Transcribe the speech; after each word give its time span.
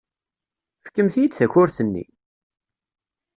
Fkemt-iyi-d 0.85 1.33
takurt-nni! 1.35 2.05